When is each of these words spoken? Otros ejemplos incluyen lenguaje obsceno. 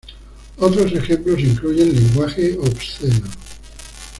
Otros 0.57 0.91
ejemplos 0.93 1.37
incluyen 1.39 1.93
lenguaje 1.95 2.57
obsceno. 2.57 3.27